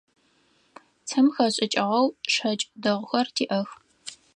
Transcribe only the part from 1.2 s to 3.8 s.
хэшӏыкӏыгъэу шэкӏ дэгъухэр тиӏэх.